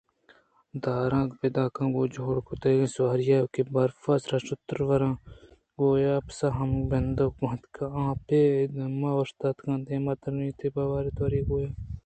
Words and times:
(دار 0.83 1.11
ءِ 1.21 1.33
پادگاں 1.39 1.87
گوں 1.93 2.07
جوڑکُتگیں 2.13 2.91
سواری 2.93 3.27
ئے 3.33 3.39
کہ 3.53 3.61
برف 3.73 4.03
ءِ 4.11 4.21
سرا 4.23 4.37
شتر 4.47 4.77
وراں 4.87 5.15
روت 5.15 5.79
ءُ 5.79 5.79
گوں 5.79 6.13
اپساں 6.19 6.55
ہم 6.57 6.71
بندگ 6.89 7.31
بیت) 7.37 7.73
آ 8.01 8.03
پہ 8.25 8.39
دمانے 8.73 9.05
ءَاوشتات 9.13 9.57
ءُدیما 9.71 10.13
ترّینت 10.21 10.57
آ 10.59 10.69
پہ 10.73 10.83
بے 11.03 11.09
تواریءَ 11.17 11.45
بے 11.45 11.49
گویاکی 11.49 11.73
ءَ 11.73 11.73
اوشتات 11.73 11.97